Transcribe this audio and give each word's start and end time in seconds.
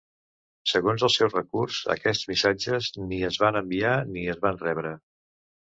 Segons 0.71 1.03
el 1.07 1.11
seu 1.15 1.29
recurs, 1.33 1.83
aquests 1.97 2.25
missatges, 2.33 2.91
ni 3.13 3.23
es 3.31 3.41
van 3.45 3.61
enviar 3.65 3.95
ni 4.13 4.29
es 4.37 4.45
van 4.49 4.63
rebre. 4.69 4.99